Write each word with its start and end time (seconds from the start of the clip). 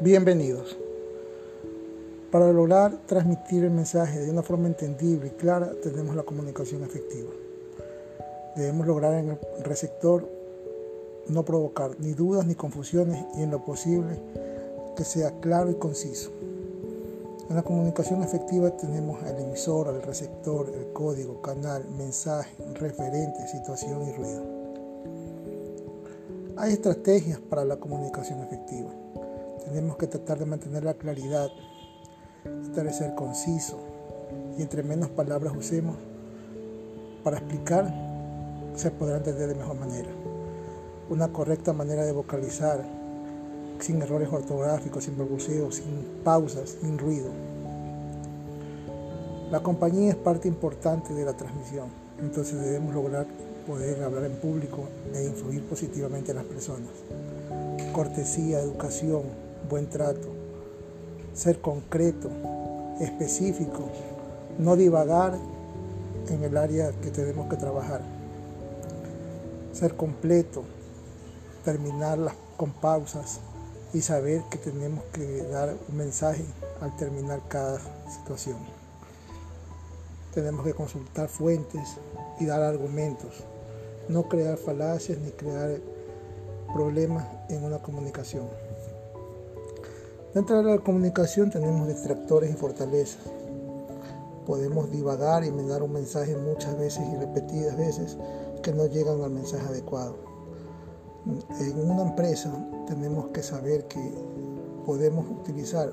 Bienvenidos. 0.00 0.78
Para 2.30 2.52
lograr 2.52 2.96
transmitir 3.06 3.64
el 3.64 3.72
mensaje 3.72 4.20
de 4.20 4.30
una 4.30 4.44
forma 4.44 4.68
entendible 4.68 5.26
y 5.26 5.30
clara, 5.30 5.72
tenemos 5.82 6.14
la 6.14 6.22
comunicación 6.22 6.84
efectiva. 6.84 7.30
Debemos 8.54 8.86
lograr 8.86 9.14
en 9.14 9.30
el 9.30 9.64
receptor 9.64 10.28
no 11.26 11.44
provocar 11.44 11.98
ni 11.98 12.12
dudas 12.12 12.46
ni 12.46 12.54
confusiones 12.54 13.24
y 13.36 13.42
en 13.42 13.50
lo 13.50 13.64
posible 13.64 14.20
que 14.96 15.02
sea 15.02 15.32
claro 15.40 15.72
y 15.72 15.74
conciso. 15.74 16.30
En 17.50 17.56
la 17.56 17.64
comunicación 17.64 18.22
efectiva 18.22 18.70
tenemos 18.76 19.20
al 19.24 19.40
emisor, 19.40 19.88
al 19.88 20.02
receptor, 20.02 20.72
el 20.78 20.92
código, 20.92 21.42
canal, 21.42 21.84
mensaje, 21.98 22.54
referente, 22.74 23.48
situación 23.48 24.06
y 24.06 24.12
ruido. 24.12 24.44
Hay 26.56 26.74
estrategias 26.74 27.40
para 27.40 27.64
la 27.64 27.78
comunicación 27.78 28.44
efectiva. 28.44 28.90
Tenemos 29.68 29.98
que 29.98 30.06
tratar 30.06 30.38
de 30.38 30.46
mantener 30.46 30.82
la 30.82 30.94
claridad, 30.94 31.50
establecer 32.62 33.14
conciso 33.14 33.78
y 34.56 34.62
entre 34.62 34.82
menos 34.82 35.10
palabras 35.10 35.52
usemos 35.54 35.96
para 37.22 37.36
explicar, 37.36 37.92
se 38.74 38.90
podrá 38.90 39.18
entender 39.18 39.46
de 39.48 39.54
mejor 39.54 39.78
manera. 39.78 40.08
Una 41.10 41.28
correcta 41.28 41.74
manera 41.74 42.04
de 42.04 42.12
vocalizar, 42.12 42.82
sin 43.78 44.00
errores 44.00 44.30
ortográficos, 44.32 45.04
sin 45.04 45.18
balbuceos, 45.18 45.74
sin 45.74 46.22
pausas, 46.24 46.76
sin 46.80 46.96
ruido. 46.96 47.30
La 49.50 49.60
compañía 49.60 50.10
es 50.10 50.16
parte 50.16 50.48
importante 50.48 51.12
de 51.12 51.26
la 51.26 51.34
transmisión, 51.34 51.88
entonces 52.20 52.58
debemos 52.58 52.94
lograr 52.94 53.26
poder 53.66 54.02
hablar 54.02 54.24
en 54.24 54.36
público 54.36 54.88
e 55.14 55.24
influir 55.24 55.62
positivamente 55.64 56.30
en 56.30 56.38
las 56.38 56.46
personas. 56.46 56.88
Cortesía, 57.92 58.60
educación, 58.60 59.47
buen 59.68 59.88
trato, 59.88 60.28
ser 61.34 61.60
concreto, 61.60 62.30
específico, 63.00 63.88
no 64.58 64.76
divagar 64.76 65.38
en 66.28 66.42
el 66.42 66.56
área 66.56 66.90
que 67.00 67.10
tenemos 67.10 67.48
que 67.48 67.56
trabajar, 67.56 68.02
ser 69.72 69.94
completo, 69.94 70.64
terminarlas 71.64 72.34
con 72.56 72.72
pausas 72.72 73.40
y 73.94 74.00
saber 74.00 74.42
que 74.50 74.58
tenemos 74.58 75.04
que 75.12 75.42
dar 75.44 75.74
un 75.88 75.96
mensaje 75.96 76.44
al 76.80 76.96
terminar 76.96 77.40
cada 77.48 77.80
situación. 78.10 78.58
Tenemos 80.34 80.64
que 80.64 80.74
consultar 80.74 81.28
fuentes 81.28 81.96
y 82.38 82.46
dar 82.46 82.62
argumentos, 82.62 83.44
no 84.08 84.28
crear 84.28 84.58
falacias 84.58 85.18
ni 85.18 85.30
crear 85.30 85.78
problemas 86.74 87.26
en 87.48 87.64
una 87.64 87.78
comunicación. 87.78 88.46
Dentro 90.34 90.62
de 90.62 90.76
la 90.76 90.78
comunicación 90.78 91.50
tenemos 91.50 91.88
distractores 91.88 92.50
y 92.50 92.54
fortalezas. 92.54 93.22
Podemos 94.46 94.90
divagar 94.90 95.42
y 95.42 95.50
mandar 95.50 95.82
un 95.82 95.92
mensaje 95.92 96.36
muchas 96.36 96.78
veces 96.78 97.02
y 97.10 97.16
repetidas 97.16 97.76
veces 97.78 98.18
que 98.62 98.72
no 98.72 98.86
llegan 98.86 99.22
al 99.22 99.30
mensaje 99.30 99.66
adecuado. 99.66 100.16
En 101.60 101.90
una 101.90 102.02
empresa 102.02 102.52
tenemos 102.86 103.28
que 103.28 103.42
saber 103.42 103.88
que 103.88 104.00
podemos 104.84 105.26
utilizar 105.30 105.90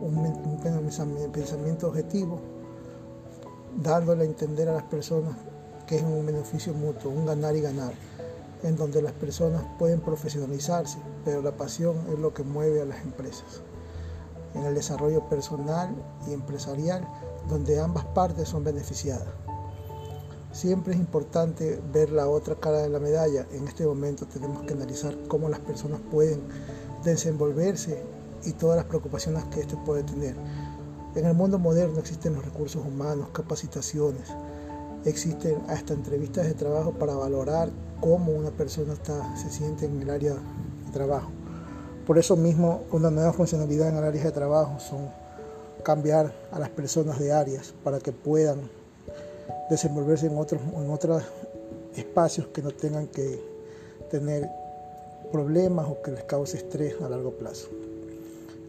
un, 0.00 1.30
pensamiento 1.32 1.88
objetivo, 1.88 2.40
dándole 3.80 4.22
a 4.22 4.26
entender 4.26 4.68
a 4.68 4.74
las 4.74 4.84
personas 4.84 5.36
que 5.86 5.96
es 5.96 6.02
un 6.02 6.26
beneficio 6.26 6.74
mutuo, 6.74 7.12
un 7.12 7.26
ganar 7.26 7.54
y 7.54 7.60
ganar 7.60 7.92
en 8.62 8.76
donde 8.76 9.02
las 9.02 9.12
personas 9.12 9.62
pueden 9.78 10.00
profesionalizarse, 10.00 10.98
pero 11.24 11.42
la 11.42 11.52
pasión 11.52 11.96
es 12.12 12.18
lo 12.18 12.32
que 12.32 12.42
mueve 12.42 12.82
a 12.82 12.84
las 12.84 13.02
empresas. 13.02 13.62
En 14.54 14.64
el 14.64 14.74
desarrollo 14.74 15.28
personal 15.28 15.94
y 16.28 16.32
empresarial, 16.32 17.06
donde 17.48 17.80
ambas 17.80 18.04
partes 18.06 18.48
son 18.48 18.64
beneficiadas. 18.64 19.28
Siempre 20.52 20.92
es 20.92 21.00
importante 21.00 21.80
ver 21.92 22.10
la 22.10 22.28
otra 22.28 22.54
cara 22.56 22.78
de 22.78 22.90
la 22.90 23.00
medalla. 23.00 23.46
En 23.52 23.66
este 23.66 23.86
momento 23.86 24.26
tenemos 24.26 24.62
que 24.64 24.74
analizar 24.74 25.16
cómo 25.26 25.48
las 25.48 25.60
personas 25.60 26.00
pueden 26.10 26.42
desenvolverse 27.02 28.02
y 28.44 28.52
todas 28.52 28.76
las 28.76 28.84
preocupaciones 28.84 29.44
que 29.46 29.60
esto 29.60 29.82
puede 29.84 30.02
tener. 30.02 30.36
En 31.14 31.26
el 31.26 31.34
mundo 31.34 31.58
moderno 31.58 31.98
existen 31.98 32.34
los 32.34 32.44
recursos 32.44 32.84
humanos, 32.84 33.28
capacitaciones, 33.32 34.28
existen 35.04 35.56
hasta 35.68 35.94
entrevistas 35.94 36.46
de 36.46 36.54
trabajo 36.54 36.92
para 36.92 37.14
valorar 37.14 37.70
cómo 38.00 38.32
una 38.32 38.50
persona 38.50 38.94
está, 38.94 39.36
se 39.36 39.50
siente 39.50 39.86
en 39.86 40.00
el 40.00 40.10
área 40.10 40.34
de 40.34 40.92
trabajo. 40.92 41.30
Por 42.06 42.18
eso 42.18 42.36
mismo, 42.36 42.82
una 42.90 43.10
nueva 43.10 43.32
funcionalidad 43.32 43.88
en 43.88 43.96
el 43.96 44.04
área 44.04 44.24
de 44.24 44.32
trabajo 44.32 44.78
son 44.80 45.08
cambiar 45.82 46.32
a 46.50 46.58
las 46.58 46.68
personas 46.70 47.18
de 47.18 47.32
áreas 47.32 47.74
para 47.84 47.98
que 47.98 48.12
puedan 48.12 48.60
desenvolverse 49.70 50.26
en 50.26 50.36
otros, 50.36 50.60
en 50.76 50.90
otros 50.90 51.22
espacios 51.96 52.46
que 52.48 52.62
no 52.62 52.70
tengan 52.70 53.06
que 53.06 53.40
tener 54.10 54.48
problemas 55.30 55.86
o 55.88 56.02
que 56.02 56.10
les 56.10 56.24
cause 56.24 56.56
estrés 56.56 57.00
a 57.00 57.08
largo 57.08 57.32
plazo. 57.32 57.68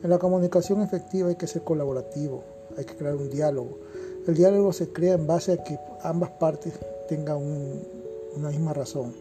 En 0.04 0.10
la 0.10 0.18
comunicación 0.18 0.82
efectiva 0.82 1.30
hay 1.30 1.36
que 1.36 1.48
ser 1.48 1.64
colaborativo, 1.64 2.44
hay 2.78 2.86
que 2.86 2.96
crear 2.96 3.16
un 3.16 3.30
diálogo. 3.30 3.78
El 4.26 4.36
diálogo 4.36 4.72
se 4.72 4.88
crea 4.88 5.16
en 5.16 5.28
base 5.28 5.52
a 5.52 5.64
que 5.64 5.78
ambas 6.02 6.30
partes 6.32 6.74
tengan 7.10 7.40
una 8.36 8.50
misma 8.50 8.74
razón. 8.74 9.14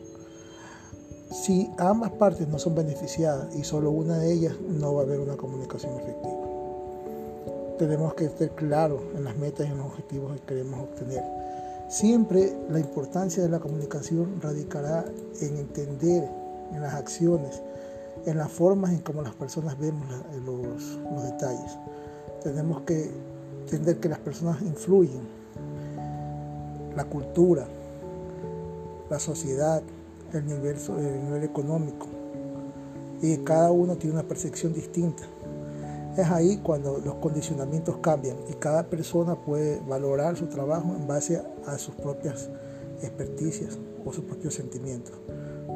Si 1.33 1.69
ambas 1.77 2.13
partes 2.13 2.47
no 2.47 2.59
son 2.61 2.77
beneficiadas 2.77 3.53
y 3.57 3.65
solo 3.65 3.91
una 3.91 4.19
de 4.19 4.33
ellas, 4.33 4.55
no 4.61 4.95
va 4.95 5.01
a 5.01 5.05
haber 5.05 5.19
una 5.19 5.37
comunicación 5.37 5.95
efectiva. 5.95 6.39
Tenemos 7.79 8.15
que 8.15 8.27
estar 8.27 8.51
claros 8.51 9.01
en 9.17 9.25
las 9.25 9.37
metas 9.39 9.67
y 9.67 9.73
en 9.73 9.79
los 9.79 9.87
objetivos 9.87 10.35
que 10.37 10.47
queremos 10.47 10.81
obtener. 10.81 11.25
Siempre 11.89 12.57
la 12.71 12.79
importancia 12.79 13.43
de 13.43 13.49
la 13.49 13.59
comunicación 13.59 14.41
radicará 14.41 15.05
en 15.41 15.57
entender 15.57 16.29
en 16.73 16.81
las 16.81 16.95
acciones, 16.95 17.61
en 18.25 18.39
las 18.39 18.53
formas 18.53 18.93
en 18.93 19.01
cómo 19.01 19.23
las 19.23 19.35
personas 19.35 19.77
vemos 19.81 20.07
los, 20.47 20.99
los 21.13 21.25
detalles. 21.25 21.77
Tenemos 22.45 22.83
que 22.83 23.11
entender 23.63 23.99
que 23.99 24.09
las 24.09 24.19
personas 24.19 24.61
influyen, 24.63 25.23
la 26.97 27.05
cultura, 27.05 27.67
la 29.09 29.19
sociedad, 29.19 29.83
el 30.33 30.47
nivel, 30.47 30.77
el 30.99 31.25
nivel 31.25 31.45
económico. 31.45 32.07
Y 33.21 33.37
cada 33.39 33.71
uno 33.71 33.97
tiene 33.97 34.15
una 34.15 34.27
percepción 34.27 34.73
distinta. 34.73 35.23
Es 36.17 36.29
ahí 36.31 36.59
cuando 36.59 36.99
los 36.99 37.15
condicionamientos 37.17 37.97
cambian 37.99 38.37
y 38.51 38.55
cada 38.55 38.85
persona 38.85 39.35
puede 39.35 39.81
valorar 39.89 40.37
su 40.37 40.47
trabajo 40.47 40.95
en 40.99 41.07
base 41.07 41.41
a 41.67 41.79
sus 41.79 41.95
propias 41.95 42.51
experticias 43.01 43.79
o 44.05 44.13
sus 44.13 44.25
propios 44.25 44.55
sentimientos. 44.55 45.15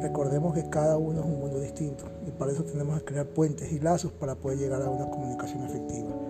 Recordemos 0.03 0.55
que 0.55 0.69
cada 0.69 0.99
uno 0.99 1.21
es 1.21 1.27
un 1.27 1.41
mundo 1.41 1.59
distinto 1.59 2.05
y 2.27 2.31
para 2.33 2.53
eso 2.53 2.65
tenemos 2.65 2.99
que 2.99 3.05
crear 3.07 3.27
puentes 3.27 3.73
y 3.73 3.81
lazos 3.81 4.13
para 4.13 4.35
poder 4.35 4.59
llegar 4.59 4.83
a 4.83 4.91
una 4.91 5.09
comunicación 5.11 5.65
efectiva. 5.65 6.26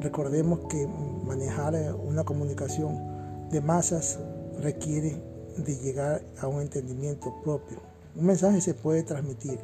Recordemos 0.00 0.60
que 0.68 0.86
manejar 1.24 1.74
una 1.94 2.24
comunicación 2.24 3.48
de 3.50 3.60
masas 3.60 4.18
requiere 4.60 5.20
de 5.56 5.76
llegar 5.76 6.22
a 6.40 6.48
un 6.48 6.60
entendimiento 6.60 7.34
propio. 7.42 7.78
Un 8.14 8.26
mensaje 8.26 8.60
se 8.60 8.74
puede 8.74 9.02
transmitir, 9.02 9.58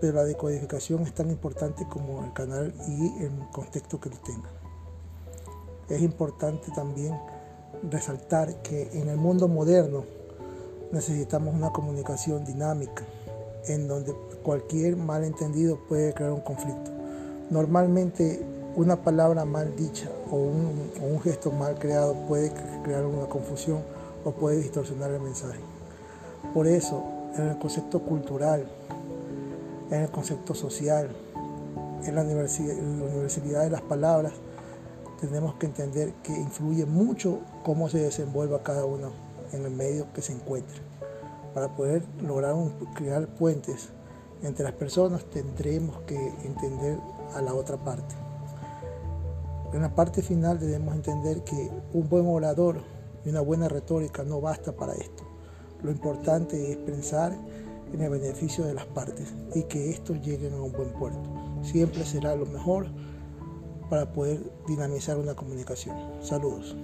pero 0.00 0.14
la 0.14 0.24
decodificación 0.24 1.02
es 1.02 1.12
tan 1.12 1.30
importante 1.30 1.86
como 1.88 2.24
el 2.24 2.32
canal 2.32 2.72
y 2.86 3.24
el 3.24 3.32
contexto 3.52 4.00
que 4.00 4.10
lo 4.10 4.16
tenga. 4.18 4.48
Es 5.88 6.02
importante 6.02 6.70
también 6.72 7.18
resaltar 7.90 8.62
que 8.62 8.90
en 8.92 9.08
el 9.08 9.16
mundo 9.16 9.48
moderno 9.48 10.04
necesitamos 10.92 11.54
una 11.54 11.70
comunicación 11.70 12.44
dinámica, 12.44 13.04
en 13.66 13.88
donde 13.88 14.14
cualquier 14.42 14.96
malentendido 14.96 15.78
puede 15.88 16.14
crear 16.14 16.32
un 16.32 16.40
conflicto. 16.40 16.90
Normalmente 17.50 18.57
una 18.76 18.96
palabra 18.96 19.44
mal 19.44 19.74
dicha 19.76 20.08
o 20.30 20.36
un, 20.36 21.20
gesto 21.22 21.50
mal 21.50 21.78
creado 21.78 22.14
puede 22.26 22.52
crear 22.84 23.04
una 23.04 23.26
confusión 23.26 23.80
o 24.24 24.32
puede 24.32 24.58
distorsionar 24.58 25.10
el 25.10 25.20
mensaje. 25.20 25.60
Por 26.54 26.66
eso, 26.66 27.02
en 27.36 27.48
el 27.48 27.58
concepto 27.58 28.00
cultural, 28.00 28.68
en 29.90 30.02
el 30.02 30.10
concepto 30.10 30.54
social, 30.54 31.08
en 32.04 32.14
la, 32.14 32.22
universalidad 32.22 33.64
de 33.64 33.70
las 33.70 33.82
palabras, 33.82 34.32
tenemos 35.20 35.54
que 35.54 35.66
entender 35.66 36.12
que 36.22 36.32
influye 36.32 36.86
mucho 36.86 37.40
cómo 37.64 37.88
se 37.88 37.98
desenvuelva 37.98 38.62
cada 38.62 38.84
uno 38.84 39.10
en 39.52 39.64
el 39.64 39.72
medio 39.72 40.06
que 40.12 40.22
se 40.22 40.32
encuentre. 40.32 40.80
Para 41.54 41.74
poder 41.74 42.02
lograr 42.22 42.54
crear 42.94 43.26
puentes 43.26 43.88
entre 44.42 44.64
las 44.64 44.74
personas 44.74 45.24
tendremos 45.24 46.00
que 46.02 46.16
entender 46.44 46.98
a 47.34 47.42
la 47.42 47.54
otra 47.54 47.76
parte. 47.76 48.27
En 49.72 49.82
la 49.82 49.94
parte 49.94 50.22
final 50.22 50.58
debemos 50.58 50.94
entender 50.94 51.44
que 51.44 51.70
un 51.92 52.08
buen 52.08 52.26
orador 52.26 52.82
y 53.24 53.28
una 53.28 53.40
buena 53.40 53.68
retórica 53.68 54.24
no 54.24 54.40
basta 54.40 54.72
para 54.72 54.94
esto. 54.94 55.24
Lo 55.82 55.90
importante 55.90 56.72
es 56.72 56.76
pensar 56.78 57.36
en 57.92 58.00
el 58.00 58.10
beneficio 58.10 58.64
de 58.64 58.74
las 58.74 58.86
partes 58.86 59.34
y 59.54 59.64
que 59.64 59.90
estos 59.90 60.20
lleguen 60.22 60.54
a 60.54 60.62
un 60.62 60.72
buen 60.72 60.90
puerto. 60.92 61.22
Siempre 61.62 62.04
será 62.04 62.34
lo 62.34 62.46
mejor 62.46 62.86
para 63.90 64.12
poder 64.12 64.40
dinamizar 64.66 65.18
una 65.18 65.34
comunicación. 65.34 65.96
Saludos. 66.22 66.76